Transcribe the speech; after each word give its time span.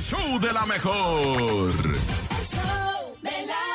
Show 0.00 0.38
de 0.38 0.52
la 0.52 0.64
mejor. 0.64 1.70
El 1.70 2.46
show 2.46 3.16
de 3.20 3.46
la 3.46 3.67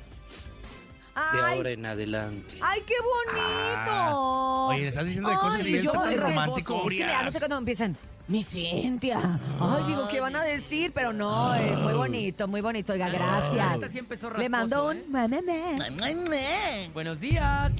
Ay, 1.16 1.54
ahora 1.56 1.70
en 1.70 1.86
adelante. 1.86 2.58
ay, 2.60 2.82
qué 2.86 2.96
bonito. 3.00 3.92
Ah. 3.92 4.66
Oye, 4.72 4.82
le 4.82 4.88
estás 4.89 5.05
diciendo 5.05 5.30
de 5.30 5.36
cosas 5.38 5.61
Ay, 5.64 5.72
y 5.72 5.76
él 5.78 5.84
yo- 5.84 5.92
está 5.92 6.04
tan 6.04 6.10
es 6.11 6.16
que- 6.17 6.22
romántico, 6.22 6.76
Es 6.76 6.82
que 6.84 6.89
mira, 6.89 7.23
no 7.23 7.32
sé 7.32 7.39
cuándo 7.39 7.58
empiezan. 7.60 7.98
Mi 8.28 8.44
Cintia. 8.44 9.39
Ay, 9.61 9.84
digo, 9.88 10.08
¿qué 10.10 10.20
van 10.20 10.36
a 10.36 10.44
decir? 10.44 10.92
Pero 10.94 11.14
no, 11.14 11.55
es 11.55 11.78
muy 11.78 11.94
bonito, 11.94 12.45
muy 12.50 12.60
bonito. 12.60 12.92
Oiga, 12.92 13.08
gracias. 13.08 13.92
sí 13.94 14.00
empezó 14.00 14.30
Le 14.32 14.50
mando 14.50 14.89
rasposo, 14.89 15.08
un 15.08 16.34
¿eh? 16.34 16.89
Buenos 16.94 17.22
días. 17.22 17.72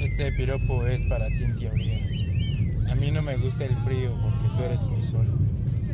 Este 0.00 0.32
piropo 0.32 0.84
es 0.84 1.04
para 1.04 1.30
Cintia 1.30 1.70
Urias. 1.72 2.27
Me 3.28 3.36
gusta 3.36 3.66
el 3.66 3.76
frío 3.84 4.10
porque 4.22 4.48
tú 4.56 4.62
eres 4.64 4.80
mi 4.88 5.02
sol. 5.02 5.26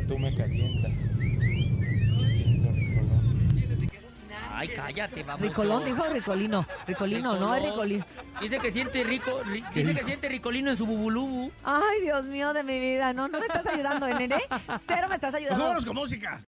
Tú 0.06 0.16
me 0.20 0.32
calientas. 0.36 0.92
Y 0.92 2.26
siento 2.26 2.70
ricolón. 2.70 3.48
Ay, 4.52 4.68
cállate, 4.68 5.24
vamos. 5.24 5.40
Ricolón, 5.40 5.84
dijo 5.84 6.04
Ricolino. 6.12 6.64
Ricolino, 6.86 7.36
no 7.36 7.56
es 7.56 7.64
Ricolino. 7.64 8.04
Dice 8.40 8.60
que 8.60 8.70
siente 8.70 9.02
rico, 9.02 9.42
ri- 9.46 9.68
dice 9.74 9.94
que 9.96 10.04
siente 10.04 10.28
ricolino 10.28 10.70
en 10.70 10.76
su 10.76 10.86
bubulubu. 10.86 11.50
Ay, 11.64 12.02
Dios 12.02 12.24
mío 12.24 12.52
de 12.52 12.62
mi 12.62 12.78
vida. 12.78 13.12
No, 13.12 13.26
no 13.26 13.40
me 13.40 13.46
estás 13.46 13.66
ayudando, 13.66 14.06
¿eh, 14.06 14.14
nene. 14.14 14.36
Cero 14.86 15.08
me 15.08 15.16
estás 15.16 15.34
ayudando. 15.34 15.60
Vámonos 15.60 15.84
con 15.84 15.96
música. 15.96 16.40